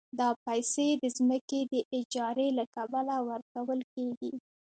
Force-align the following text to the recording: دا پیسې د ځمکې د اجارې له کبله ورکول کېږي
دا 0.19 0.29
پیسې 0.45 0.87
د 1.01 1.03
ځمکې 1.17 1.59
د 1.71 1.73
اجارې 1.99 2.47
له 2.57 2.65
کبله 2.75 3.15
ورکول 3.29 3.79
کېږي 3.93 4.33